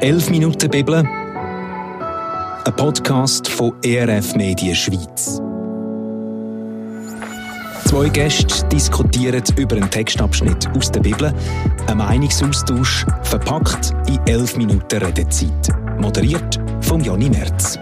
11 0.00 0.30
Minuten 0.30 0.70
Bibel, 0.70 0.94
ein 0.94 2.76
Podcast 2.76 3.48
von 3.48 3.74
ERF 3.82 4.36
Medien 4.36 4.76
Schweiz. 4.76 5.42
Zwei 7.84 8.08
Gäste 8.08 8.64
diskutieren 8.68 9.42
über 9.56 9.74
einen 9.74 9.90
Textabschnitt 9.90 10.68
aus 10.76 10.92
der 10.92 11.00
Bibel, 11.00 11.34
ein 11.88 11.96
Meinungsaustausch 11.96 13.06
verpackt 13.24 13.92
in 14.06 14.20
11 14.28 14.56
Minuten 14.56 15.02
Redezeit. 15.02 15.68
Moderiert 15.98 16.60
von 16.80 17.02
Jonny 17.02 17.28
Merz. 17.28 17.76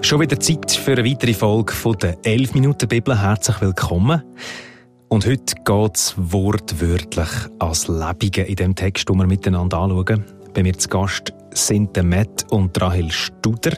Schon 0.00 0.20
wieder 0.20 0.40
Zeit 0.40 0.72
für 0.72 0.94
eine 0.94 1.04
weitere 1.04 1.32
Folge 1.32 1.72
von 1.72 1.96
der 1.98 2.16
11 2.24 2.54
Minuten 2.54 2.88
Bibel. 2.88 3.22
Herzlich 3.22 3.60
willkommen. 3.60 4.22
Und 5.08 5.26
heute 5.26 5.54
geht 5.64 5.96
es 5.96 6.14
wortwörtlich 6.16 7.28
als 7.58 7.88
Lebige 7.88 8.42
in 8.42 8.56
dem 8.56 8.74
Text, 8.74 9.08
den 9.08 9.18
wir 9.18 9.26
miteinander 9.26 9.78
anschauen. 9.78 10.24
Bei 10.52 10.62
mir 10.62 10.76
zu 10.78 10.88
Gast 10.88 11.32
sind 11.52 11.94
der 11.94 12.04
Matt 12.04 12.50
und 12.50 12.80
Rahel 12.80 13.10
Studer. 13.10 13.76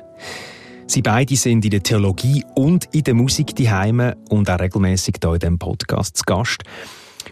Sie 0.87 1.03
beide 1.03 1.37
sind 1.37 1.65
in 1.65 1.71
der 1.71 1.83
Theologie 1.83 2.45
und 2.55 2.87
in 2.95 3.03
der 3.03 3.15
Musik 3.15 3.57
die 3.57 3.71
Heime 3.71 4.17
und 4.29 4.49
auch 4.49 4.61
regelmäßig 4.61 5.17
hier 5.21 5.33
in 5.33 5.39
diesem 5.41 5.59
Podcast 5.59 6.17
zu 6.17 6.25
Gast. 6.25 6.63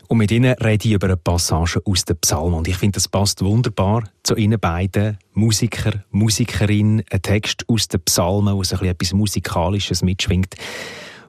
Und 0.08 0.18
mit 0.18 0.30
ihnen 0.32 0.54
rede 0.54 0.86
ich 0.88 0.94
über 0.94 1.06
eine 1.06 1.16
Passage 1.16 1.80
aus 1.84 2.04
dem 2.04 2.16
Psalm. 2.18 2.54
Und 2.54 2.68
ich 2.68 2.76
finde, 2.76 2.96
das 2.96 3.08
passt 3.08 3.42
wunderbar 3.42 4.04
zu 4.22 4.34
ihnen 4.36 4.58
beiden. 4.58 5.18
Musiker, 5.32 6.04
Musikerin, 6.10 7.02
ein 7.10 7.22
Text 7.22 7.64
aus 7.68 7.88
den 7.88 8.00
Psalmen, 8.02 8.54
wo 8.54 8.62
so 8.62 8.76
etwas 8.76 9.12
Musikalisches 9.12 10.02
mitschwingt. 10.02 10.56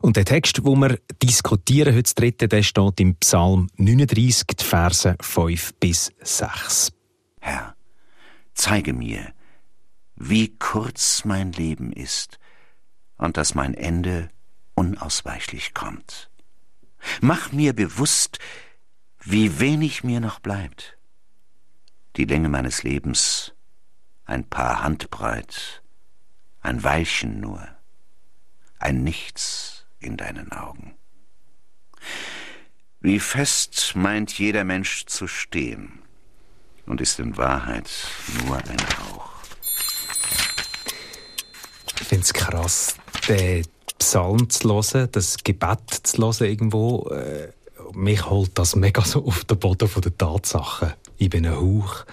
Und 0.05 0.17
der 0.17 0.25
Text, 0.25 0.63
wo 0.63 0.75
wir 0.75 0.99
diskutieren 1.23 1.95
heute, 1.95 2.13
dritte, 2.13 2.47
der 2.47 2.61
steht 2.61 2.99
im 2.99 3.15
Psalm 3.15 3.71
39, 3.77 4.45
die 4.55 4.63
Verse 4.63 5.15
5 5.19 5.73
bis 5.79 6.11
6. 6.21 6.91
Herr, 7.41 7.75
zeige 8.53 8.93
mir, 8.93 9.33
wie 10.15 10.55
kurz 10.59 11.25
mein 11.25 11.53
Leben 11.53 11.91
ist 11.91 12.37
und 13.17 13.35
dass 13.35 13.55
mein 13.55 13.73
Ende 13.73 14.29
unausweichlich 14.75 15.73
kommt. 15.73 16.29
Mach 17.21 17.51
mir 17.51 17.73
bewusst, 17.73 18.37
wie 19.23 19.59
wenig 19.59 20.03
mir 20.03 20.19
noch 20.19 20.39
bleibt. 20.39 20.99
Die 22.15 22.25
Länge 22.25 22.49
meines 22.49 22.83
Lebens 22.83 23.53
ein 24.25 24.47
paar 24.47 24.83
Handbreit, 24.83 25.81
ein 26.61 26.83
Weilchen 26.83 27.39
nur, 27.39 27.67
ein 28.77 29.03
Nichts 29.03 29.74
in 30.05 30.17
deinen 30.17 30.51
Augen. 30.51 30.95
Wie 33.01 33.19
fest 33.19 33.93
meint 33.95 34.37
jeder 34.37 34.63
Mensch 34.63 35.05
zu 35.05 35.27
stehen 35.27 35.99
und 36.85 37.01
ist 37.01 37.19
in 37.19 37.37
Wahrheit 37.37 37.89
nur 38.45 38.57
ein 38.57 38.77
Hauch. 38.99 39.29
Ich 41.99 42.07
finde 42.07 42.23
es 42.23 42.33
krass, 42.33 42.95
den 43.27 43.65
Psalm 43.97 44.49
zu 44.49 44.69
hören, 44.69 45.09
das 45.11 45.37
Gebet 45.43 45.89
zu 46.03 46.21
hören 46.21 46.47
irgendwo. 46.47 47.09
Äh, 47.09 47.51
mich 47.93 48.29
holt 48.29 48.57
das 48.57 48.75
mega 48.75 49.01
so 49.03 49.25
auf 49.25 49.45
den 49.45 49.57
Boden 49.57 49.89
der 49.95 50.17
Tatsachen. 50.17 50.93
Ich 51.17 51.29
bin 51.29 51.45
ein 51.45 51.55
Hauch, 51.55 52.05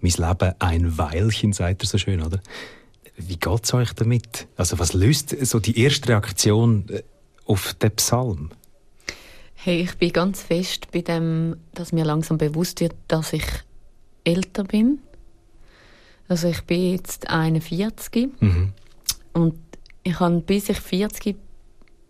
mein 0.00 0.12
Leben 0.12 0.54
ein 0.58 0.98
Weilchen, 0.98 1.52
sagt 1.52 1.82
er 1.82 1.86
so 1.86 1.98
schön, 1.98 2.22
oder? 2.22 2.40
Wie 3.18 3.36
geht 3.36 3.64
es 3.64 3.74
euch 3.74 3.92
damit? 3.94 4.46
Also 4.56 4.78
was 4.78 4.92
löst 4.92 5.36
so 5.44 5.58
die 5.58 5.80
erste 5.80 6.08
Reaktion 6.08 6.88
äh, 6.88 7.02
auf 7.46 7.74
den 7.74 7.90
Psalm? 7.96 8.50
Hey, 9.54 9.80
ich 9.80 9.98
bin 9.98 10.12
ganz 10.12 10.42
fest 10.42 10.92
bei 10.92 11.00
dem, 11.00 11.56
dass 11.74 11.92
mir 11.92 12.04
langsam 12.04 12.38
bewusst 12.38 12.80
wird, 12.80 12.94
dass 13.08 13.32
ich 13.32 13.44
älter 14.22 14.62
bin. 14.62 15.00
Also 16.28 16.48
ich 16.48 16.62
bin 16.62 16.92
jetzt 16.92 17.28
41 17.28 18.30
mhm. 18.40 18.72
und 19.32 19.58
ich 20.04 20.20
habe 20.20 20.40
bis 20.40 20.68
ich 20.68 20.78
40 20.78 21.36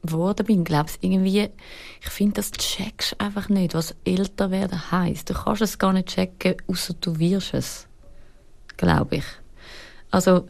geworden 0.02 0.46
bin, 0.46 0.64
glaube 0.64 0.90
ich, 0.90 1.02
irgendwie, 1.02 1.48
ich 2.00 2.08
finde, 2.10 2.34
das 2.34 2.50
checkst 2.52 3.18
einfach 3.20 3.48
nicht, 3.48 3.74
was 3.74 3.94
älter 4.04 4.50
werden 4.50 4.90
heißt. 4.90 5.30
Du 5.30 5.34
kannst 5.34 5.62
es 5.62 5.78
gar 5.78 5.92
nicht 5.92 6.08
checken, 6.08 6.56
außer 6.66 6.94
du 7.00 7.18
wirst 7.18 7.54
es, 7.54 7.88
glaube 8.76 9.16
ich. 9.16 9.24
Also 10.10 10.46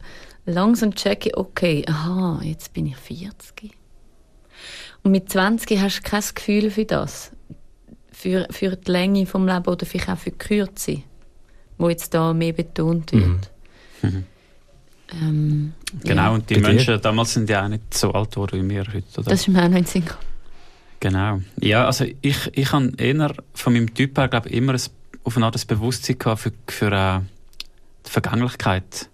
langsam 0.49 0.93
checke 0.95 1.29
ich, 1.29 1.37
okay, 1.37 1.85
aha, 1.87 2.41
jetzt 2.43 2.73
bin 2.73 2.87
ich 2.87 2.97
40. 2.97 3.71
Und 5.03 5.11
mit 5.11 5.29
20 5.29 5.79
hast 5.79 5.99
du 5.99 6.09
kein 6.09 6.23
Gefühl 6.33 6.71
für 6.71 6.85
das. 6.85 7.31
Für, 8.11 8.47
für 8.51 8.75
die 8.75 8.91
Länge 8.91 9.23
des 9.23 9.33
Lebens 9.33 9.67
oder 9.67 9.85
vielleicht 9.85 10.09
auch 10.09 10.17
für 10.17 10.31
die 10.31 10.37
Kürze, 10.37 11.03
wo 11.77 11.87
jetzt 11.87 12.13
da 12.13 12.33
mehr 12.33 12.51
betont 12.53 13.13
wird. 13.13 13.51
Mhm. 14.01 14.09
Mhm. 14.09 14.23
Ähm, 15.11 15.73
genau, 16.03 16.21
ja. 16.21 16.29
und 16.29 16.49
die 16.49 16.55
Bei 16.55 16.69
Menschen 16.69 16.93
dir? 16.93 16.99
damals 16.99 17.33
sind 17.33 17.49
ja 17.49 17.65
auch 17.65 17.67
nicht 17.67 17.93
so 17.93 18.11
alt 18.11 18.31
geworden 18.31 18.63
wie 18.63 18.75
wir 18.75 18.85
heute, 18.85 19.03
oder? 19.17 19.31
Das 19.31 19.39
ist 19.39 19.47
mir 19.47 19.63
auch 19.63 19.67
noch 19.67 19.77
in 19.77 19.85
Sinn 19.85 20.03
Genau. 20.99 21.41
Ja, 21.59 21.85
also 21.85 22.05
ich, 22.21 22.49
ich 22.53 22.71
habe 22.71 22.91
eher 22.97 23.33
von 23.53 23.73
meinem 23.73 23.93
Typ 23.93 24.17
her, 24.17 24.27
glaube 24.27 24.49
immer 24.49 24.73
ein, 24.73 24.81
auf 25.23 25.35
eine 25.35 25.45
Art 25.45 25.67
Bewusstsein 25.67 26.19
gehabt 26.19 26.41
für, 26.41 26.51
für 26.67 26.91
äh, 26.91 27.21
die 28.05 28.11
Vergänglichkeit. 28.11 29.09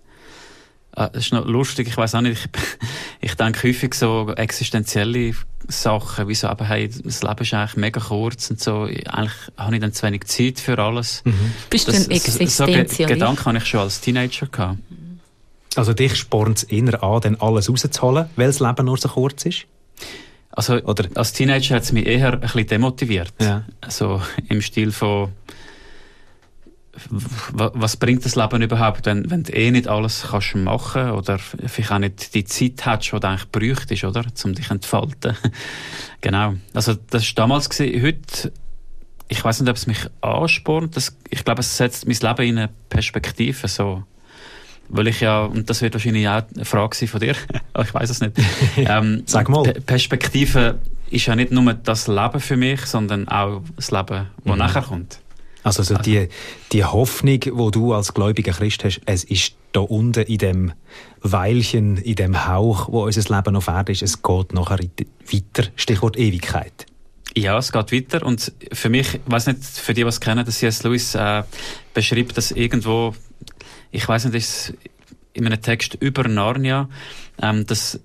Äh, 0.96 1.10
das 1.14 1.26
ist 1.26 1.34
noch 1.34 1.46
lustig, 1.46 1.88
ich 1.88 1.98
weiß 1.98 2.16
auch 2.16 2.22
nicht, 2.22 2.50
ich, 2.54 2.80
ich 3.32 3.36
denke 3.36 3.68
häufig 3.68 3.94
so 3.94 4.32
existenzielle 4.36 5.34
Sachen, 5.68 6.28
wie 6.28 6.36
so, 6.36 6.48
aber 6.48 6.66
hey, 6.66 6.88
das 6.88 7.24
Leben 7.24 7.42
ist 7.42 7.54
eigentlich 7.54 7.76
mega 7.76 8.00
kurz 8.00 8.50
und 8.50 8.62
so, 8.62 8.84
eigentlich 8.84 9.32
habe 9.58 9.76
ich 9.76 9.82
dann 9.82 9.94
zu 9.94 10.04
wenig 10.04 10.26
Zeit 10.26 10.60
für 10.60 10.78
alles. 10.78 11.24
Mhm. 11.26 11.54
Bist 11.70 11.88
das, 11.88 11.96
du 11.96 12.04
ein 12.04 12.12
Existenzialist? 12.12 12.98
So 12.98 13.06
Gedanken 13.06 13.46
habe 13.46 13.58
ich 13.58 13.66
schon 13.66 13.80
als 13.82 14.02
Teenager 14.02 14.48
gehabt. 14.48 14.80
Also 15.76 15.94
dich 15.94 16.16
spornt 16.16 16.60
es 16.60 16.64
eher 16.64 17.04
an, 17.04 17.22
dann 17.22 17.36
alles 17.36 17.70
rauszuholen, 17.70 18.30
weil 18.36 18.48
das 18.48 18.60
Leben 18.60 18.86
nur 18.86 18.98
so 18.98 19.10
kurz 19.10 19.46
ist? 19.46 19.66
Also 20.52 20.76
Oder? 20.84 21.10
als 21.16 21.34
Teenager 21.34 21.76
hat 21.76 21.84
es 21.84 21.92
mich 21.92 22.06
eher 22.06 22.34
ein 22.34 22.40
bisschen 22.40 22.68
demotiviert. 22.68 23.34
Ja. 23.42 23.66
Also 23.82 24.22
im 24.48 24.62
Stil 24.62 24.94
von 24.94 25.34
was 27.52 27.98
bringt 27.98 28.26
das 28.26 28.36
Leben 28.36 28.62
überhaupt, 28.62 29.06
wenn, 29.06 29.30
wenn 29.30 29.44
du 29.44 29.54
eh 29.54 29.72
nicht 29.72 29.88
alles 29.88 30.28
kannst 30.32 30.56
machen 30.56 31.12
oder 31.12 31.38
vielleicht 31.40 31.92
auch 31.92 32.00
nicht 32.00 32.34
die 32.34 32.46
Zeit 32.46 32.86
hast, 32.86 33.12
die 33.12 33.20
du 33.20 33.28
eigentlich 33.28 33.52
bräuchtest, 33.52 34.04
oder? 34.04 34.24
Um 34.44 34.56
dich 34.56 34.68
zu 34.68 34.74
entfalten. 34.74 35.36
genau. 36.22 36.56
Also, 36.74 36.94
das 36.94 37.24
war 37.24 37.36
damals 37.36 37.70
gewesen. 37.70 38.02
Heute, 38.02 38.52
ich 39.28 39.44
weiß 39.44 39.62
nicht, 39.62 39.70
ob 39.70 39.76
es 39.76 39.88
mich 39.88 40.08
anspornt. 40.22 40.96
Das, 40.96 41.18
ich 41.30 41.44
glaube, 41.44 41.62
es 41.62 41.78
setzt 41.78 42.08
mein 42.08 42.18
Leben 42.18 42.50
in 42.50 42.58
eine 42.60 42.70
Perspektive, 42.90 43.68
so. 43.68 44.04
Weil 44.88 45.08
ich 45.08 45.20
ja, 45.20 45.44
und 45.44 45.70
das 45.70 45.82
wird 45.82 45.96
wahrscheinlich 45.96 46.28
auch 46.28 46.44
eine 46.56 46.66
Frage 46.66 46.96
sein 46.96 47.08
von 47.08 47.20
dir, 47.20 47.36
ich 47.82 47.94
weiß 47.94 48.10
es 48.10 48.22
nicht. 48.22 48.34
Ähm, 48.78 49.24
Sag 49.26 49.50
mal. 49.50 49.64
Perspektive 49.64 50.78
ist 51.10 51.26
ja 51.26 51.36
nicht 51.36 51.52
nur 51.52 51.74
das 51.74 52.08
Leben 52.08 52.40
für 52.40 52.58
mich, 52.58 52.86
sondern 52.86 53.28
auch 53.28 53.62
das 53.76 53.92
Leben, 53.92 54.28
das 54.44 54.54
mhm. 54.54 54.58
nachher 54.58 54.82
kommt. 54.84 55.20
Also, 55.66 55.82
also 55.82 55.96
die, 55.96 56.30
die 56.72 56.84
Hoffnung, 56.84 57.40
wo 57.54 57.72
du 57.72 57.94
als 57.94 58.14
gläubiger 58.14 58.52
Christ 58.52 58.84
hast, 58.84 59.02
es 59.08 59.24
ist 59.24 59.56
da 59.72 59.80
unten 59.80 60.24
in 60.24 60.38
dem 60.38 60.74
Weilchen, 61.22 61.98
in 61.98 62.16
dem 62.16 62.48
Hauch, 62.48 62.88
wo 62.92 63.04
unser 63.04 63.36
Leben 63.36 63.56
auf 63.56 63.68
Erde 63.68 63.92
ist, 63.92 64.04
es 64.04 64.22
geht 64.22 64.54
nachher 64.54 64.78
weiter. 64.78 65.70
Stichwort 65.76 66.18
Ewigkeit. 66.18 66.86
Ja, 67.36 67.58
es 67.58 67.72
geht 67.72 67.92
weiter 67.92 68.24
und 68.24 68.52
für 68.72 68.90
mich, 68.90 69.16
ich 69.16 69.22
weiß 69.26 69.48
nicht, 69.48 69.64
für 69.64 69.96
die, 69.96 70.06
was 70.06 70.22
kennen, 70.22 70.46
dass 70.46 70.60
C.S. 70.60 70.84
Lewis 70.84 71.16
äh, 71.16 71.42
beschreibt, 71.96 72.38
dass 72.38 72.52
irgendwo, 72.52 73.16
ich 73.90 74.08
weiß 74.08 74.26
nicht, 74.26 74.36
ist 74.36 74.74
in 75.34 75.48
einem 75.48 75.62
Text 75.62 75.96
über 76.00 76.28
Narnia, 76.28 76.90
ähm, 77.42 77.66
dass 77.66 78.00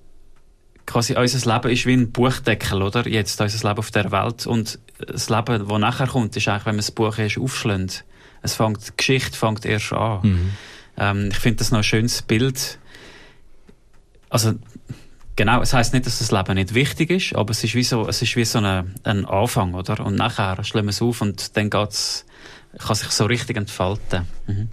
quasi 0.86 1.14
unser 1.14 1.54
Leben 1.54 1.72
ist 1.72 1.86
wie 1.86 1.94
ein 1.94 2.12
Buchdeckel, 2.12 2.82
oder? 2.82 3.06
Jetzt 3.06 3.40
unser 3.40 3.68
Leben 3.68 3.78
auf 3.78 3.90
der 3.90 4.10
Welt. 4.10 4.46
Und 4.46 4.78
das 4.98 5.30
Leben, 5.30 5.68
das 5.68 5.78
nachher 5.78 6.06
kommt, 6.06 6.36
ist 6.36 6.48
eigentlich, 6.48 6.66
wenn 6.66 6.74
man 6.74 6.78
das 6.78 6.90
Buch 6.90 7.16
erst 7.18 7.38
aufschlägt. 7.38 8.04
Es 8.42 8.54
fängt, 8.54 8.86
die 8.86 8.92
Geschichte 8.96 9.36
fängt 9.36 9.64
erst 9.64 9.92
an. 9.92 10.20
Mhm. 10.22 10.50
Ähm, 10.96 11.28
ich 11.30 11.38
finde 11.38 11.58
das 11.58 11.70
noch 11.70 11.78
ein 11.78 11.84
schönes 11.84 12.22
Bild. 12.22 12.78
Also, 14.28 14.54
genau, 15.36 15.60
es 15.60 15.72
heißt 15.72 15.92
nicht, 15.92 16.06
dass 16.06 16.18
das 16.18 16.30
Leben 16.32 16.54
nicht 16.54 16.74
wichtig 16.74 17.10
ist, 17.10 17.34
aber 17.34 17.50
es 17.50 17.62
ist 17.62 17.74
wie 17.74 17.82
so, 17.82 18.08
es 18.08 18.22
ist 18.22 18.36
wie 18.36 18.44
so 18.44 18.58
eine, 18.58 18.86
ein 19.04 19.24
Anfang, 19.26 19.74
oder? 19.74 20.04
Und 20.04 20.14
nachher 20.14 20.56
wir 20.58 20.88
es 20.88 21.02
auf 21.02 21.20
und 21.20 21.56
dann 21.56 21.70
geht's, 21.70 22.24
kann 22.78 22.96
sich 22.96 23.10
so 23.10 23.26
richtig 23.26 23.56
entfalten. 23.56 24.26
Mhm 24.46 24.68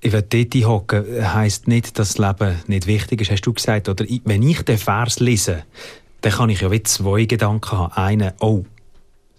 ich 0.00 0.12
will 0.12 0.22
dort 0.22 0.54
hocken, 0.66 1.34
heisst 1.34 1.66
nicht, 1.66 1.98
dass 1.98 2.14
das 2.14 2.18
Leben 2.18 2.56
nicht 2.66 2.86
wichtig 2.86 3.20
ist, 3.20 3.30
hast 3.30 3.42
du 3.42 3.52
gesagt. 3.52 3.88
Oder 3.88 4.04
wenn 4.24 4.42
ich 4.42 4.62
den 4.62 4.78
Vers 4.78 5.18
lese, 5.18 5.64
dann 6.20 6.32
kann 6.32 6.50
ich 6.50 6.60
ja 6.60 6.70
wie 6.70 6.82
zwei 6.82 7.24
Gedanken 7.24 7.78
haben. 7.78 7.92
Einen, 7.94 8.32
oh, 8.40 8.64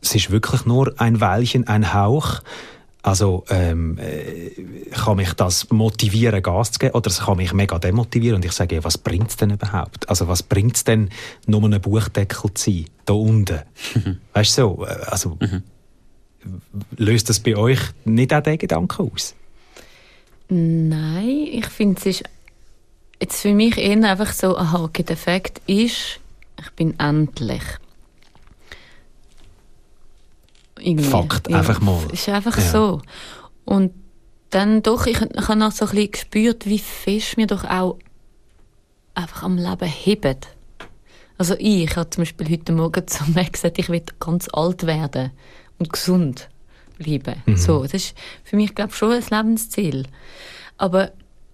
es 0.02 0.16
ist 0.16 0.32
wirklich 0.32 0.66
nur 0.66 0.94
ein 1.00 1.22
Weilchen, 1.22 1.68
ein 1.68 1.94
Hauch. 1.94 2.42
Also 3.02 3.46
ähm, 3.50 3.98
äh, 3.98 4.52
kann 4.92 5.16
mich 5.16 5.32
das 5.34 5.70
motivieren, 5.70 6.44
Gas 6.44 6.74
zu 6.74 6.80
geben, 6.80 6.96
oder 6.96 7.08
es 7.08 7.20
kann 7.20 7.38
mich 7.38 7.54
mega 7.54 7.80
demotivieren 7.80 8.36
und 8.36 8.46
ich 8.46 8.52
sage, 8.52 8.76
ja, 8.76 8.84
was 8.84 8.98
bringt 8.98 9.30
es 9.30 9.38
denn 9.38 9.52
überhaupt? 9.52 10.10
Also 10.10 10.28
was 10.28 10.44
bringt 10.44 10.76
es 10.76 10.84
denn, 10.84 11.10
nur 11.48 11.64
einen 11.64 11.80
Buchdeckel 11.80 12.54
zu 12.54 12.72
sein, 12.72 12.86
da 13.06 13.14
unten? 13.14 13.60
Mhm. 13.96 14.18
Weißt 14.34 14.58
du 14.58 14.62
so? 14.62 14.86
Äh, 14.86 15.06
also 15.06 15.38
mhm. 15.40 15.64
löst 16.98 17.30
das 17.30 17.40
bei 17.40 17.56
euch 17.56 17.80
nicht 18.04 18.34
auch 18.34 18.44
den 18.44 18.58
Gedanken 18.58 19.10
aus? 19.10 19.34
Nein, 20.50 21.48
ich 21.52 21.68
finde, 21.68 22.00
es 22.00 22.06
ist 22.08 22.24
jetzt 23.22 23.42
für 23.42 23.54
mich 23.54 23.78
eher 23.78 24.04
einfach 24.04 24.34
so, 24.34 24.58
aha, 24.58 24.84
okay, 24.84 25.04
der 25.04 25.18
Fakt 25.18 25.62
ist, 25.68 26.20
ich 26.60 26.72
bin 26.76 27.00
endlich. 27.00 27.62
Irgendwie. 30.80 31.10
Fakt, 31.10 31.50
ja, 31.50 31.60
einfach 31.60 31.80
mal. 31.82 32.02
Ist 32.12 32.28
einfach 32.30 32.58
ja. 32.58 32.64
so. 32.64 33.02
Und 33.66 33.94
dann 34.50 34.82
doch, 34.82 35.06
ich, 35.06 35.22
ich 35.22 35.48
habe 35.48 35.60
noch 35.60 35.72
so 35.72 35.86
ein 35.86 35.92
bisschen 35.92 36.12
gespürt, 36.12 36.66
wie 36.66 36.80
fest 36.80 37.38
mir 37.38 37.46
doch 37.46 37.66
auch 37.66 37.98
einfach 39.14 39.44
am 39.44 39.58
Leben 39.58 39.88
hebt. 39.88 40.48
Also 41.38 41.54
ich, 41.60 41.84
ich 41.84 41.96
habe 41.96 42.10
zum 42.10 42.24
Beispiel 42.24 42.50
heute 42.50 42.72
Morgen 42.72 43.08
zu 43.08 43.24
mir 43.32 43.50
gesagt, 43.50 43.78
ich 43.78 43.90
will 43.90 44.04
ganz 44.20 44.48
alt 44.52 44.88
werden 44.88 45.32
und 45.78 45.94
gesund 45.94 46.50
bleiben. 47.00 47.42
Mhm. 47.46 47.58
So, 47.58 47.84
das 47.84 47.94
ist 47.94 48.18
für 48.44 48.56
mich, 48.56 48.76
glaube 48.76 48.92
ich, 48.92 48.98
schon 48.98 49.12
ein 49.12 49.24
Lebensziel. 49.30 50.06
Aber 50.78 51.12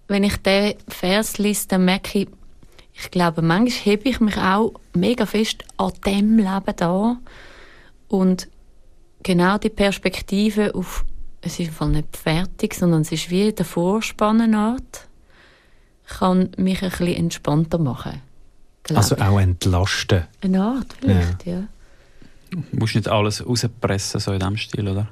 wenn 0.08 0.24
ich 0.24 0.36
den 0.36 0.74
Vers 0.88 1.38
lese, 1.38 1.68
dann 1.68 1.84
merke 1.84 2.20
ich, 2.20 2.28
ich 2.94 3.10
glaube, 3.10 3.42
manchmal 3.42 3.84
hebe 3.84 4.08
ich 4.08 4.20
mich 4.20 4.36
auch 4.36 4.72
mega 4.94 5.26
fest 5.26 5.64
an 5.76 5.92
dem 6.06 6.38
Leben 6.38 6.76
da 6.76 7.16
und 8.08 8.48
genau 9.22 9.58
die 9.58 9.68
Perspektive 9.68 10.74
auf, 10.74 11.04
es 11.42 11.58
ist 11.58 11.80
im 11.80 11.92
nicht 11.92 12.16
fertig, 12.16 12.74
sondern 12.74 13.02
es 13.02 13.12
ist 13.12 13.30
wie 13.30 13.52
der 13.52 13.66
Vorspannenart, 13.66 15.08
kann 16.06 16.50
mich 16.56 16.82
ein 16.82 16.90
bisschen 16.90 17.14
entspannter 17.14 17.78
machen. 17.78 18.22
Also 18.94 19.16
auch 19.16 19.40
entlasten. 19.40 20.24
Eine 20.40 20.62
Art, 20.62 20.86
vielleicht, 21.00 21.44
ja. 21.44 21.52
ja. 21.52 21.68
Du 22.50 22.62
musst 22.78 22.94
nicht 22.94 23.08
alles 23.08 23.44
rauspressen, 23.44 24.20
so 24.20 24.32
in 24.32 24.38
diesem 24.38 24.56
Stil, 24.56 24.88
oder? 24.88 25.08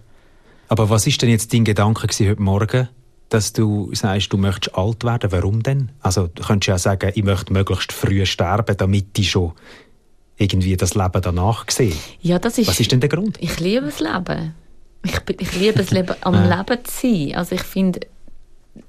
Aber 0.68 0.90
was 0.90 1.06
ist 1.06 1.20
denn 1.22 1.28
jetzt 1.28 1.52
dein 1.52 1.64
Gedanke 1.64 2.08
heute 2.08 2.42
Morgen, 2.42 2.88
dass 3.28 3.52
du 3.52 3.90
sagst, 3.94 4.32
du 4.32 4.36
möchtest 4.36 4.76
alt 4.76 5.04
werden? 5.04 5.32
Warum 5.32 5.62
denn? 5.62 5.90
Also 6.00 6.28
du 6.28 6.42
könntest 6.42 6.68
ja 6.68 6.78
sagen, 6.78 7.12
ich 7.14 7.24
möchte 7.24 7.52
möglichst 7.52 7.92
früh 7.92 8.24
sterben, 8.24 8.76
damit 8.76 9.18
ich 9.18 9.30
schon 9.30 9.52
irgendwie 10.36 10.76
das 10.76 10.94
Leben 10.94 11.22
danach 11.22 11.70
sehe. 11.70 11.94
Ja, 12.20 12.38
das 12.38 12.58
ist... 12.58 12.68
Was 12.68 12.80
ist 12.80 12.92
denn 12.92 13.00
der 13.00 13.08
Grund? 13.08 13.36
Ich 13.40 13.60
liebe 13.60 13.86
das 13.86 14.00
Leben. 14.00 14.54
Ich, 15.04 15.20
ich 15.38 15.60
liebe 15.60 15.80
es, 15.80 15.90
Leben, 15.90 16.14
am 16.22 16.34
Leben 16.50 16.84
zu 16.84 16.92
sein. 17.00 17.34
Also 17.34 17.54
ich 17.54 17.62
finde, 17.62 18.00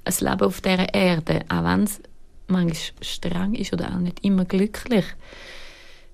ein 0.04 0.14
Leben 0.20 0.40
auf 0.40 0.60
dieser 0.60 0.92
Erde, 0.92 1.44
auch 1.48 1.64
wenn 1.64 1.84
es 1.84 2.00
manchmal 2.48 3.02
streng 3.02 3.54
ist 3.54 3.72
oder 3.72 3.94
auch 3.94 3.98
nicht 3.98 4.24
immer 4.24 4.44
glücklich, 4.44 5.04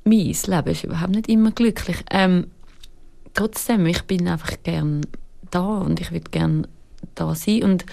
mein 0.05 0.19
Leben 0.19 0.67
ist 0.67 0.85
überhaupt 0.85 1.15
nicht 1.15 1.29
immer 1.29 1.53
glücklich. 1.53 1.99
Ähm, 2.11 2.49
trotzdem, 3.35 3.87
ich 3.87 4.03
bin 4.03 4.27
einfach 4.27 4.57
gern 4.63 5.03
da 5.55 5.79
und 5.79 6.01
ich 6.01 6.11
würde 6.11 6.31
gern 6.31 6.67
da 7.15 7.35
sein. 7.35 7.63
Und 7.63 7.85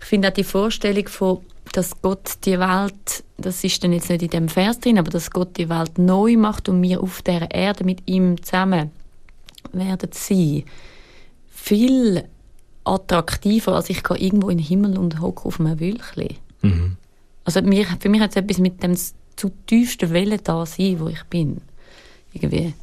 ich 0.00 0.06
finde 0.06 0.28
auch 0.28 0.32
die 0.32 0.44
Vorstellung 0.44 1.08
von, 1.08 1.40
dass 1.72 2.00
Gott 2.02 2.38
die 2.44 2.58
Welt, 2.58 3.24
das 3.36 3.64
ist 3.64 3.82
dann 3.82 3.92
jetzt 3.92 4.08
nicht 4.10 4.22
in 4.22 4.30
dem 4.30 4.48
Vers 4.48 4.80
drin, 4.80 4.98
aber 4.98 5.10
dass 5.10 5.30
Gott 5.30 5.56
die 5.56 5.68
Welt 5.68 5.98
neu 5.98 6.36
macht 6.36 6.68
und 6.68 6.82
wir 6.82 7.02
auf 7.02 7.22
der 7.22 7.50
Erde 7.50 7.84
mit 7.84 8.02
ihm 8.06 8.42
zusammen 8.42 8.90
werden 9.72 10.10
sein, 10.12 10.64
viel 11.50 12.24
attraktiver, 12.84 13.74
als 13.74 13.90
ich 13.90 14.02
gehe 14.02 14.18
irgendwo 14.18 14.50
in 14.50 14.58
den 14.58 14.66
Himmel 14.66 14.98
und 14.98 15.20
hocke 15.20 15.46
auf 15.46 15.58
einem 15.58 15.80
Wülchli. 15.80 16.36
Mhm. 16.62 16.96
Also 17.44 17.62
mir, 17.62 17.86
für 17.98 18.08
mich 18.08 18.20
hat 18.20 18.30
es 18.30 18.36
etwas 18.36 18.58
mit 18.58 18.82
dem 18.82 18.94
zu 19.36 19.50
tiefsten 19.66 20.10
Wellen 20.10 20.40
da 20.44 20.64
sein, 20.66 21.00
wo 21.00 21.08
ich 21.08 21.22
bin. 21.24 21.60
Irgendwie. 22.32 22.74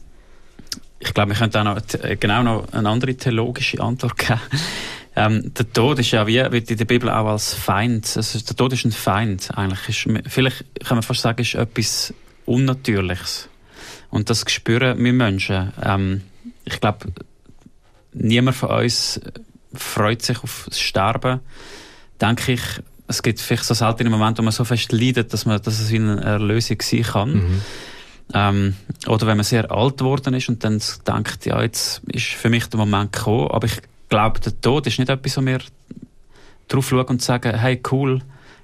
Ich 1.01 1.13
glaube, 1.13 1.31
wir 1.31 1.37
könnten 1.37 1.57
auch 1.57 1.75
noch, 1.75 2.03
äh, 2.03 2.15
genau 2.15 2.43
noch 2.43 2.73
eine 2.73 2.87
andere 2.87 3.15
theologische 3.15 3.81
Antwort 3.81 4.17
geben. 4.17 4.39
Ähm, 5.13 5.53
der 5.53 5.71
Tod 5.73 5.99
ist 5.99 6.11
ja 6.11 6.25
wie 6.25 6.35
wird 6.35 6.71
in 6.71 6.77
der 6.77 6.85
Bibel 6.85 7.09
auch 7.09 7.27
als 7.27 7.53
Feind. 7.53 8.09
Also 8.15 8.39
der 8.39 8.55
Tod 8.55 8.71
ist 8.71 8.85
ein 8.85 8.93
Feind 8.93 9.49
eigentlich. 9.57 10.05
Ist, 10.07 10.31
vielleicht 10.31 10.63
kann 10.85 10.95
man 10.95 11.03
fast 11.03 11.21
sagen, 11.21 11.41
ist 11.41 11.55
etwas 11.55 12.13
Unnatürliches. 12.45 13.49
Und 14.09 14.29
das 14.29 14.45
spüren 14.47 15.03
wir 15.03 15.13
Menschen. 15.13 15.73
Ähm, 15.83 16.21
ich 16.63 16.79
glaube, 16.79 17.07
niemand 18.13 18.55
von 18.55 18.69
uns 18.69 19.19
freut 19.73 20.21
sich 20.21 20.41
auf 20.43 20.65
das 20.69 20.79
Sterben. 20.79 21.39
Denke 22.21 22.53
ich, 22.53 22.61
es 23.07 23.21
gibt 23.21 23.41
vielleicht 23.41 23.65
so 23.65 23.73
seltene 23.73 24.09
Momente, 24.09 24.39
wo 24.39 24.43
man 24.43 24.53
so 24.53 24.63
fest 24.63 24.91
leidet, 24.91 25.33
dass, 25.33 25.45
man, 25.45 25.61
dass 25.61 25.79
es 25.79 25.91
wie 25.91 25.97
eine 25.97 26.21
Erlösung 26.21 26.81
sein 26.81 27.03
kann. 27.03 27.33
Mhm. 27.33 27.61
Ähm, 28.33 28.75
oder 29.07 29.27
wenn 29.27 29.37
man 29.37 29.43
sehr 29.43 29.71
alt 29.71 29.97
geworden 29.97 30.33
ist 30.33 30.49
und 30.49 30.63
dann 30.63 30.81
denkt, 31.07 31.45
ja, 31.45 31.61
jetzt 31.61 32.01
ist 32.07 32.27
für 32.27 32.49
mich 32.49 32.67
der 32.67 32.79
Moment 32.79 33.13
gekommen. 33.13 33.49
Aber 33.49 33.65
ich 33.67 33.81
glaube, 34.09 34.39
der 34.39 34.59
Tod 34.61 34.87
ist 34.87 34.99
nicht 34.99 35.09
etwas, 35.09 35.37
wo 35.37 35.45
wir 35.45 35.59
drauf 36.67 36.87
schauen 36.87 37.07
und 37.07 37.21
sagen, 37.21 37.57
hey, 37.57 37.81
cool, 37.91 38.21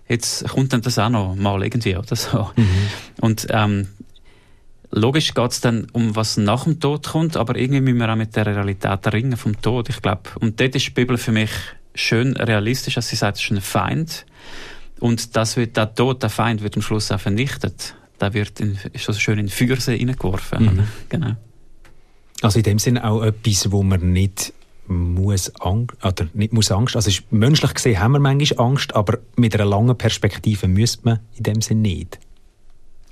jetzt 0.07 0.47
kommt 0.49 0.73
dann 0.73 0.81
das 0.81 0.99
auch 0.99 1.09
noch 1.09 1.35
mal 1.35 1.63
irgendwie 1.63 1.97
oder 1.97 2.15
so. 2.15 2.49
Mhm. 2.55 2.67
Und 3.21 3.47
ähm, 3.49 3.87
logisch 4.91 5.33
geht 5.33 5.51
es 5.51 5.61
dann 5.61 5.87
um 5.91 6.15
was 6.15 6.37
nach 6.37 6.63
dem 6.63 6.79
Tod 6.79 7.07
kommt, 7.07 7.37
aber 7.37 7.57
irgendwie 7.57 7.81
müssen 7.81 7.97
wir 7.97 8.11
auch 8.11 8.15
mit 8.15 8.35
der 8.35 8.45
Realität 8.45 9.13
ringen 9.13 9.37
vom 9.37 9.61
Tod, 9.61 9.89
ich 9.89 10.01
glaube. 10.01 10.29
Und 10.39 10.59
dort 10.59 10.75
ist 10.75 10.87
die 10.87 10.91
Bibel 10.91 11.17
für 11.17 11.31
mich 11.31 11.51
schön 11.95 12.37
realistisch, 12.37 12.95
dass 12.95 13.09
sie 13.09 13.15
sagt, 13.15 13.37
es 13.37 13.43
ist 13.43 13.51
ein 13.51 13.61
Feind. 13.61 14.25
Und 14.99 15.35
das 15.35 15.57
wird, 15.57 15.77
der 15.77 15.93
Tod, 15.93 16.23
der 16.23 16.29
Feind 16.29 16.63
wird 16.63 16.75
am 16.75 16.81
Schluss 16.81 17.11
auch 17.11 17.19
vernichtet. 17.19 17.95
Der 18.19 18.33
wird 18.33 18.59
in, 18.59 18.77
ist 18.93 19.05
so 19.05 19.13
schön 19.13 19.39
in 19.39 19.49
Feuersee 19.49 19.97
hineingeworfen. 19.97 20.63
Mhm. 20.63 20.87
Genau. 21.09 21.35
Also 22.41 22.59
in 22.59 22.63
dem 22.63 22.79
Sinne 22.79 23.03
auch 23.03 23.23
etwas, 23.23 23.71
wo 23.71 23.83
man 23.83 24.11
nicht 24.11 24.53
muss 24.87 25.53
Angst, 25.59 25.93
oder 26.03 26.27
nicht 26.33 26.53
muss 26.53 26.71
Angst, 26.71 26.95
also 26.95 27.09
ist, 27.09 27.31
menschlich 27.31 27.73
gesehen 27.73 27.99
haben 27.99 28.13
wir 28.13 28.19
manchmal 28.19 28.67
Angst, 28.67 28.95
aber 28.95 29.19
mit 29.35 29.53
einer 29.53 29.65
langen 29.65 29.97
Perspektive 29.97 30.67
müsste 30.67 31.01
man 31.03 31.19
in 31.35 31.43
dem 31.43 31.61
Sinne 31.61 31.81
nicht. 31.81 32.19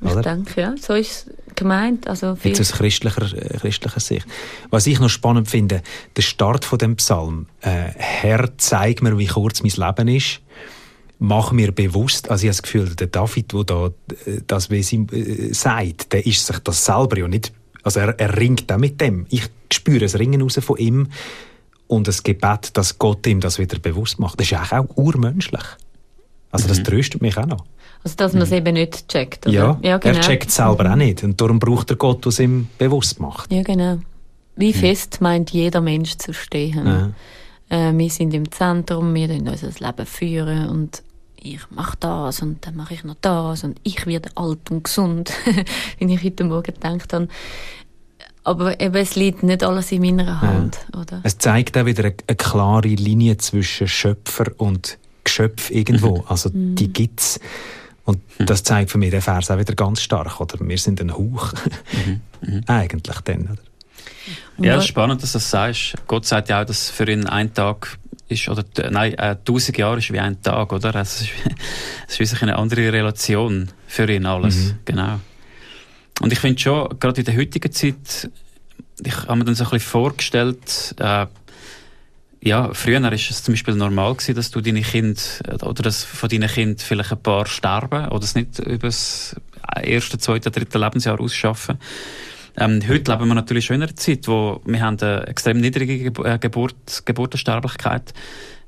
Oder? 0.01 0.17
Ich 0.17 0.21
denke, 0.21 0.61
ja, 0.61 0.75
so 0.79 0.93
ist 0.93 1.27
es 1.27 1.55
gemeint. 1.55 2.07
Also 2.07 2.37
Jetzt 2.43 2.59
aus 2.59 2.73
christlicher, 2.73 3.33
äh, 3.33 3.57
christlicher 3.57 3.99
Sicht. 3.99 4.25
Was 4.69 4.87
ich 4.87 4.99
noch 4.99 5.09
spannend 5.09 5.49
finde, 5.49 5.81
der 6.15 6.21
Start 6.21 6.65
von 6.65 6.77
dem 6.79 6.95
Psalm, 6.97 7.47
äh, 7.61 7.91
Herr, 7.95 8.57
zeig 8.57 9.01
mir, 9.01 9.17
wie 9.17 9.27
kurz 9.27 9.63
mein 9.63 9.71
Leben 9.71 10.07
ist, 10.09 10.41
mach 11.19 11.51
mir 11.51 11.71
bewusst, 11.71 12.29
also 12.29 12.43
ich 12.43 12.49
habe 12.49 12.55
das 12.55 12.63
Gefühl, 12.63 12.95
der 12.95 13.07
David, 13.07 13.53
der 13.53 13.63
da 13.63 13.87
äh, 13.87 14.41
das 14.47 14.69
Wesen 14.69 15.09
äh, 15.11 15.53
sagt, 15.53 16.13
der 16.13 16.25
ist 16.25 16.45
sich 16.45 16.59
das 16.59 16.85
selber 16.85 17.17
ja 17.17 17.27
nicht, 17.27 17.53
also 17.83 17.99
er, 17.99 18.19
er 18.19 18.37
ringt 18.37 18.71
auch 18.71 18.77
mit 18.77 18.99
dem. 18.99 19.27
Ich 19.29 19.43
spüre 19.71 19.99
das 19.99 20.17
Ringen 20.17 20.41
raus 20.41 20.59
von 20.61 20.77
ihm 20.77 21.07
und 21.87 22.07
das 22.07 22.23
Gebet, 22.23 22.71
dass 22.73 22.97
Gott 22.97 23.25
ihm 23.27 23.39
das 23.39 23.59
wieder 23.59 23.77
bewusst 23.79 24.19
macht. 24.19 24.39
Das 24.39 24.47
ist 24.47 24.53
eigentlich 24.53 24.71
auch 24.71 24.97
urmenschlich. 24.97 25.63
Also 26.51 26.67
das 26.67 26.79
mhm. 26.79 26.83
tröstet 26.85 27.21
mich 27.21 27.37
auch 27.37 27.45
noch. 27.45 27.63
Also 28.03 28.17
dass 28.17 28.33
man 28.33 28.43
es 28.43 28.49
mhm. 28.49 28.57
eben 28.57 28.73
nicht 28.73 29.07
checkt, 29.07 29.45
oder? 29.45 29.55
Ja, 29.55 29.79
ja 29.81 29.97
genau. 29.97 30.15
er 30.15 30.21
checkt 30.21 30.49
es 30.49 30.55
selber 30.55 30.85
mhm. 30.85 30.91
auch 30.91 30.95
nicht 30.95 31.23
und 31.23 31.39
darum 31.39 31.59
braucht 31.59 31.89
er 31.91 31.95
Gott, 31.95 32.25
der 32.25 32.29
es 32.29 32.39
ihm 32.39 32.69
bewusst 32.77 33.19
macht. 33.19 33.51
Ja, 33.51 33.61
genau. 33.61 33.99
Wie 34.55 34.73
mhm. 34.73 34.77
fest 34.77 35.21
meint 35.21 35.51
jeder 35.51 35.81
Mensch 35.81 36.15
zu 36.17 36.33
stehen. 36.33 36.85
Ja. 36.85 37.11
Äh, 37.69 37.93
wir 37.93 38.09
sind 38.09 38.33
im 38.33 38.51
Zentrum, 38.51 39.13
wir 39.13 39.27
führen 39.27 39.47
unser 39.47 39.85
Leben 39.85 40.05
führen 40.05 40.69
und 40.69 41.03
ich 41.37 41.59
mache 41.69 41.97
das 41.99 42.41
und 42.41 42.65
dann 42.65 42.75
mache 42.75 42.95
ich 42.95 43.03
noch 43.03 43.17
das 43.21 43.63
und 43.63 43.79
ich 43.83 44.05
werde 44.07 44.29
alt 44.35 44.71
und 44.71 44.83
gesund, 44.83 45.31
wie 45.99 46.13
ich 46.13 46.23
heute 46.23 46.43
Morgen 46.43 46.73
gedacht 46.73 47.13
habe. 47.13 47.27
Aber 48.43 48.79
eben, 48.79 48.95
es 48.95 49.15
liegt 49.15 49.41
nicht 49.41 49.63
alles 49.63 49.91
in 49.91 50.01
meiner 50.01 50.39
Hand, 50.39 50.85
ja. 50.93 50.99
oder? 50.99 51.19
Es 51.23 51.37
zeigt 51.39 51.77
auch 51.77 51.85
wieder 51.85 52.05
eine, 52.05 52.15
eine, 52.27 52.35
klare 52.35 52.87
Linie 52.87 53.37
zwischen 53.37 53.87
Schöpfer 53.87 54.45
und 54.57 54.99
Geschöpf 55.23 55.71
irgendwo. 55.71 56.17
Mhm. 56.17 56.23
Also 56.27 56.49
mhm. 56.49 56.75
die 56.75 56.93
gibt's. 56.93 57.39
Und 58.05 58.19
mhm. 58.39 58.45
das 58.45 58.63
zeigt 58.63 58.91
für 58.91 58.99
mich 58.99 59.09
der 59.09 59.23
Vers 59.23 59.49
auch 59.49 59.57
wieder 59.57 59.73
ganz 59.73 60.01
stark, 60.01 60.39
oder? 60.39 60.59
Wir 60.59 60.77
sind 60.77 61.01
ein 61.01 61.11
Hauch. 61.11 61.53
Eigentlich 62.67 63.21
dann, 63.21 63.49
oder? 63.51 63.61
Ja, 64.57 64.75
es 64.75 64.83
ist 64.83 64.89
spannend, 64.89 65.21
dass 65.21 65.33
du 65.33 65.37
das 65.37 65.49
sagst. 65.49 65.95
Gott 66.07 66.25
sagt 66.25 66.49
ja 66.49 66.61
auch, 66.61 66.65
dass 66.65 66.89
für 66.89 67.09
ihn 67.09 67.27
ein 67.27 67.53
Tag 67.53 67.97
ist, 68.27 68.47
oder, 68.49 68.63
nein, 68.89 69.13
äh, 69.15 69.35
tausend 69.43 69.77
Jahre 69.77 69.99
ist 69.99 70.11
wie 70.11 70.19
ein 70.19 70.41
Tag, 70.41 70.71
oder? 70.71 70.95
Es 70.95 71.21
ist, 71.21 71.29
es 72.07 72.19
ist 72.19 72.41
wie 72.41 72.41
eine 72.43 72.57
andere 72.57 72.91
Relation 72.91 73.69
für 73.87 74.09
ihn 74.09 74.25
alles. 74.25 74.55
Mhm. 74.55 74.79
Genau. 74.85 75.19
Und 76.21 76.31
ich 76.31 76.39
finde 76.39 76.59
schon, 76.59 76.99
gerade 76.99 77.19
in 77.21 77.25
der 77.25 77.37
heutigen 77.37 77.71
Zeit, 77.71 78.29
ich 79.03 79.15
habe 79.15 79.35
mir 79.35 79.45
dann 79.45 79.55
so 79.55 79.65
ein 79.65 79.69
bisschen 79.71 79.89
vorgestellt, 79.89 80.95
äh, 80.99 81.27
ja, 82.41 82.73
früher 82.73 83.01
war 83.01 83.11
es 83.11 83.43
zum 83.43 83.53
Beispiel 83.53 83.73
normal 83.73 84.13
gewesen, 84.13 84.35
dass 84.35 84.51
du 84.51 84.61
deine 84.61 84.83
Kind 84.83 85.41
oder 85.63 85.81
dass 85.81 86.03
von 86.03 86.29
deinen 86.29 86.47
Kind 86.47 86.79
vielleicht 86.79 87.11
ein 87.11 87.21
paar 87.21 87.47
sterben 87.47 88.07
oder 88.09 88.23
es 88.23 88.35
nicht 88.35 88.59
über 88.59 88.87
das 88.87 89.35
erste, 89.81 90.19
zweite, 90.19 90.51
dritte 90.51 90.77
Lebensjahr 90.77 91.19
ausschaffen. 91.19 91.79
Ähm, 92.57 92.81
heute 92.87 93.11
leben 93.11 93.27
wir 93.27 93.35
natürlich 93.35 93.65
schon 93.65 93.77
in 93.77 93.83
einer 93.83 93.95
Zeit, 93.95 94.27
wo 94.27 94.61
wir 94.65 94.81
haben 94.81 94.97
eine 94.99 95.27
extrem 95.27 95.59
niedrige 95.59 96.11
äh, 96.23 96.39
Geburt, 96.39 97.03
Geburtensterblichkeit 97.05 98.13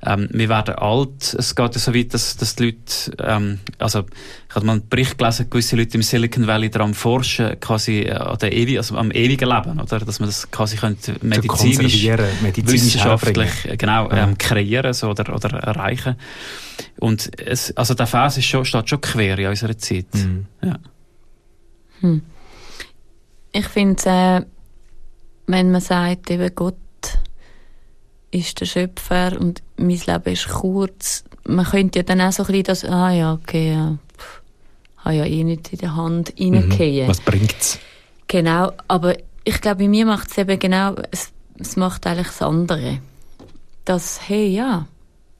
ähm, 0.04 0.28
wir 0.30 0.48
werden 0.48 0.76
alt. 0.76 1.34
Es 1.36 1.56
geht 1.56 1.74
so 1.74 1.92
weit, 1.92 2.14
dass, 2.14 2.36
dass 2.36 2.54
die 2.54 2.66
Leute, 2.66 3.16
ähm, 3.20 3.58
also 3.78 4.04
ich 4.48 4.54
habe 4.54 4.64
mal 4.64 4.74
einen 4.74 4.88
Bericht 4.88 5.18
gelesen, 5.18 5.50
gewisse 5.50 5.74
Leute 5.76 5.96
im 5.96 6.02
Silicon 6.02 6.46
Valley 6.46 6.70
daran 6.70 6.94
forschen, 6.94 7.58
quasi 7.58 8.02
äh, 8.02 8.12
an 8.12 8.38
der 8.38 8.52
Ewi 8.52 8.78
also 8.78 8.96
am 8.96 9.10
ewigen 9.10 9.48
Leben, 9.48 9.80
oder? 9.80 9.98
Dass 9.98 10.20
man 10.20 10.28
das 10.28 10.48
quasi 10.50 10.76
könnte 10.76 11.16
medizinisch, 11.20 12.06
medizinisch 12.42 12.72
wissenschaftlich 12.72 13.50
genau 13.76 14.08
ähm, 14.12 14.38
kreieren 14.38 14.92
so, 14.92 15.08
oder, 15.08 15.34
oder 15.34 15.58
erreichen. 15.58 16.14
Und 17.00 17.30
es, 17.40 17.76
also 17.76 17.94
der 17.94 18.06
Vers 18.06 18.38
ist 18.38 18.46
schon, 18.46 18.64
steht 18.64 18.88
schon 18.88 19.00
quer 19.00 19.36
in 19.38 19.48
unserer 19.48 19.76
Zeit. 19.76 20.06
Mhm. 20.14 20.46
Ja. 20.62 20.78
Hm. 22.00 22.22
Ich 23.52 23.66
finde, 23.66 24.02
äh, 24.06 24.42
wenn 25.46 25.70
man 25.70 25.80
sagt, 25.80 26.30
eben 26.30 26.54
Gott 26.54 26.76
ist 28.30 28.60
der 28.60 28.66
Schöpfer 28.66 29.38
und 29.40 29.62
mein 29.76 30.00
Leben 30.06 30.32
ist 30.32 30.48
kurz. 30.48 31.24
Man 31.44 31.64
könnte 31.64 32.00
ja 32.00 32.02
dann 32.02 32.20
auch 32.20 32.32
so 32.32 32.42
ein 32.42 32.46
bisschen 32.48 32.64
das, 32.64 32.84
ah 32.84 33.10
ja, 33.10 33.32
okay, 33.32 33.72
ja, 33.72 33.98
pff, 34.16 34.42
habe 34.98 35.16
ja 35.16 35.24
eh 35.24 35.44
nicht 35.44 35.72
in 35.72 35.78
der 35.78 35.96
Hand 35.96 36.34
reingehen. 36.38 37.06
Mhm. 37.06 37.08
Was 37.08 37.20
bringt's? 37.20 37.78
Genau, 38.26 38.72
aber 38.88 39.16
ich 39.44 39.60
glaube, 39.60 39.78
bei 39.78 39.88
mir 39.88 40.04
macht 40.04 40.30
es 40.30 40.38
eben 40.38 40.58
genau, 40.58 40.94
es, 41.10 41.32
es 41.58 41.76
macht 41.76 42.06
eigentlich 42.06 42.26
das 42.26 42.42
andere. 42.42 43.00
Dass, 43.86 44.28
hey, 44.28 44.48
ja, 44.48 44.86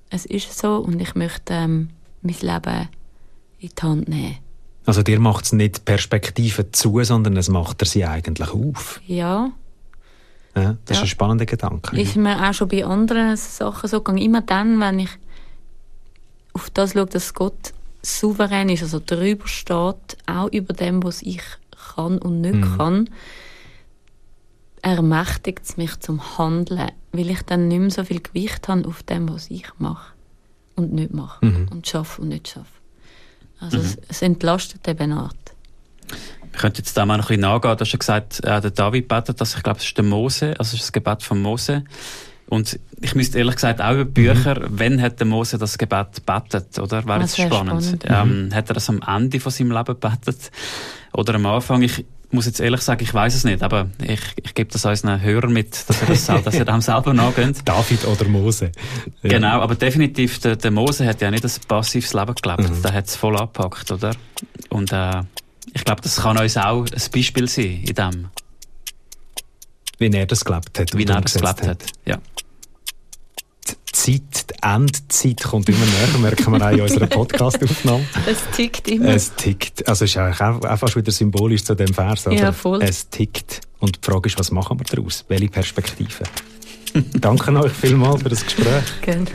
es 0.08 0.24
ist 0.24 0.58
so 0.58 0.76
und 0.76 1.00
ich 1.00 1.14
möchte 1.14 1.52
ähm, 1.52 1.90
mein 2.22 2.36
Leben 2.40 2.88
in 3.58 3.68
die 3.68 3.82
Hand 3.82 4.08
nehmen. 4.08 4.38
Also 4.88 5.02
dir 5.02 5.20
macht 5.20 5.44
es 5.44 5.52
nicht 5.52 5.84
Perspektiven 5.84 6.72
zu, 6.72 7.04
sondern 7.04 7.36
es 7.36 7.50
macht 7.50 7.82
er 7.82 7.86
sie 7.86 8.06
eigentlich 8.06 8.48
auf. 8.48 9.02
Ja, 9.06 9.50
ja, 10.56 10.78
das 10.86 10.96
ja. 10.96 11.02
ist 11.02 11.02
ein 11.02 11.08
spannender 11.08 11.44
Gedanke. 11.44 12.00
Ist 12.00 12.16
mir 12.16 12.48
auch 12.48 12.54
schon 12.54 12.68
bei 12.68 12.86
anderen 12.86 13.36
Sachen 13.36 13.86
so 13.86 13.98
gegangen. 13.98 14.16
Immer 14.16 14.40
dann, 14.40 14.80
wenn 14.80 15.00
ich 15.00 15.10
auf 16.54 16.70
das 16.70 16.94
schaue, 16.94 17.04
dass 17.04 17.34
Gott 17.34 17.74
souverän 18.00 18.70
ist, 18.70 18.82
also 18.82 18.98
drüber 19.04 19.46
steht, 19.46 20.16
auch 20.24 20.50
über 20.52 20.72
dem, 20.72 21.02
was 21.02 21.20
ich 21.20 21.42
kann 21.94 22.16
und 22.16 22.40
nicht 22.40 22.54
mhm. 22.54 22.78
kann, 22.78 23.10
ermächtigt 24.80 25.64
es 25.64 25.76
mich 25.76 26.00
zum 26.00 26.38
Handeln, 26.38 26.92
weil 27.12 27.28
ich 27.28 27.42
dann 27.42 27.68
nicht 27.68 27.80
mehr 27.80 27.90
so 27.90 28.04
viel 28.04 28.22
Gewicht 28.22 28.68
habe 28.68 28.88
auf 28.88 29.02
dem, 29.02 29.28
was 29.28 29.50
ich 29.50 29.68
mache 29.76 30.14
und 30.76 30.94
nicht 30.94 31.12
mache 31.12 31.44
mhm. 31.44 31.68
und 31.70 31.86
schaffe 31.86 32.22
und 32.22 32.28
nicht 32.28 32.48
schaffe. 32.48 32.77
Also 33.60 33.78
mhm. 33.78 33.84
es, 33.84 33.98
es 34.08 34.22
entlastet 34.22 34.86
eben 34.88 35.12
Art. 35.12 35.34
Ich 36.52 36.58
könnte 36.58 36.78
jetzt 36.78 36.96
da 36.96 37.06
mal 37.06 37.16
noch 37.16 37.26
ein 37.26 37.36
bisschen 37.36 37.42
nachgehen. 37.42 37.76
Du 37.76 37.80
hast 37.82 37.92
ja 37.92 37.98
gesagt, 37.98 38.44
äh, 38.44 38.60
der 38.60 38.70
David 38.70 39.08
betet 39.08 39.40
das. 39.40 39.54
Ich 39.54 39.62
glaube, 39.62 39.78
es 39.78 39.84
ist 39.84 39.96
der 39.96 40.04
Mose, 40.04 40.54
also 40.58 40.62
es 40.68 40.74
ist 40.74 40.82
das 40.82 40.92
Gebet 40.92 41.22
von 41.22 41.40
Mose. 41.40 41.84
Und 42.48 42.80
ich 43.00 43.14
müsste 43.14 43.38
ehrlich 43.38 43.56
gesagt 43.56 43.80
auch 43.80 43.92
über 43.92 44.06
Bücher, 44.06 44.58
mhm. 44.60 44.78
wenn 44.78 45.02
hat 45.02 45.20
der 45.20 45.26
Mose 45.26 45.58
das 45.58 45.76
Gebet 45.76 46.24
betet, 46.24 46.78
oder? 46.78 47.04
Wäre 47.06 47.20
das, 47.20 47.34
das 47.34 47.46
spannend. 47.46 47.82
spannend. 47.84 48.04
Ähm, 48.08 48.46
mhm. 48.46 48.54
Hat 48.54 48.70
er 48.70 48.74
das 48.74 48.88
am 48.88 49.02
Ende 49.06 49.38
von 49.38 49.52
seinem 49.52 49.72
Leben 49.72 49.98
betet? 50.00 50.50
Oder 51.12 51.34
am 51.34 51.46
Anfang? 51.46 51.82
Ich 51.82 52.04
muss 52.30 52.46
jetzt 52.46 52.60
ehrlich 52.60 52.82
sagen, 52.82 53.02
ich 53.02 53.12
weiß 53.12 53.34
es 53.34 53.44
nicht, 53.44 53.62
aber 53.62 53.88
ich, 54.02 54.20
ich 54.42 54.54
gebe 54.54 54.70
das 54.70 54.84
unseren 54.84 55.20
Hörern 55.22 55.52
mit, 55.52 55.88
dass 55.88 56.02
er 56.02 56.08
das, 56.08 56.26
dass 56.44 56.54
er 56.54 56.64
dem 56.64 56.80
selber 56.80 57.14
nachgehen. 57.14 57.54
David 57.64 58.04
oder 58.06 58.24
Mose. 58.26 58.72
Ja. 59.22 59.30
Genau, 59.30 59.60
aber 59.60 59.74
definitiv, 59.74 60.38
der, 60.40 60.56
der 60.56 60.70
Mose 60.70 61.06
hat 61.06 61.20
ja 61.20 61.30
nicht 61.30 61.44
ein 61.44 61.50
passives 61.66 62.12
Leben 62.12 62.34
gelebt. 62.34 62.70
Mhm. 62.70 62.82
Der 62.82 62.92
hat 62.92 63.06
es 63.06 63.16
voll 63.16 63.36
abgepackt, 63.36 63.90
oder? 63.90 64.14
Und, 64.68 64.92
äh, 64.92 65.22
ich 65.74 65.84
glaube, 65.84 66.02
das 66.02 66.16
kann 66.16 66.38
uns 66.38 66.56
auch 66.56 66.84
ein 66.84 67.10
Beispiel 67.12 67.48
sein 67.48 67.82
in 67.86 67.94
dem. 67.94 68.28
Wie 69.98 70.10
er 70.10 70.26
das 70.26 70.44
gelebt 70.44 70.78
hat. 70.78 70.96
Wie 70.96 71.04
er 71.04 71.20
das 71.20 71.34
gelebt 71.34 71.66
hat, 71.66 71.84
ja. 72.04 72.18
Die 74.08 74.22
Zeit, 74.30 74.50
die 74.50 74.62
Endzeit 74.62 75.42
kommt 75.42 75.68
immer 75.68 75.78
näher, 75.78 76.18
merken 76.18 76.52
wir 76.52 76.66
auch 76.66 76.70
in 76.70 76.80
unserer 76.80 77.06
Podcast-Aufnahme. 77.06 78.04
Es 78.26 78.38
tickt 78.56 78.88
immer. 78.88 79.08
Es 79.08 79.34
tickt. 79.34 79.86
Also 79.86 80.06
es 80.06 80.12
ist 80.12 80.16
eigentlich 80.16 80.40
auch, 80.40 80.64
auch 80.64 80.78
fast 80.78 80.96
wieder 80.96 81.12
symbolisch 81.12 81.62
zu 81.62 81.74
dem 81.74 81.92
Vers. 81.92 82.26
Oder? 82.26 82.36
Ja, 82.36 82.52
voll. 82.52 82.82
Es 82.82 83.10
tickt. 83.10 83.60
Und 83.80 83.96
die 83.96 84.10
Frage 84.10 84.28
ist, 84.28 84.38
was 84.38 84.50
machen 84.50 84.78
wir 84.80 84.84
daraus? 84.84 85.26
Welche 85.28 85.48
Perspektive? 85.48 86.24
Danke 87.20 87.52
euch 87.60 87.72
vielmals 87.72 88.22
für 88.22 88.30
das 88.30 88.44
Gespräch. 88.44 89.00
Gerne. 89.02 89.26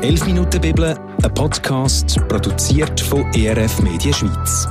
11 0.00 0.26
Minuten 0.26 0.60
Bibel, 0.60 0.94
ein 1.22 1.34
Podcast 1.34 2.20
produziert 2.28 3.00
von 3.00 3.24
ERF 3.34 3.80
Media 3.80 4.12
Schweiz. 4.12 4.68